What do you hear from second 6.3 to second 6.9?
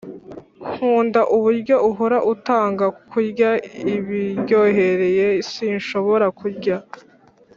kurya